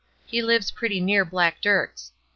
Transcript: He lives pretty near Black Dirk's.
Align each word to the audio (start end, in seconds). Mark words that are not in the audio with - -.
He 0.25 0.41
lives 0.41 0.71
pretty 0.71 0.99
near 0.99 1.23
Black 1.23 1.61
Dirk's. 1.61 2.11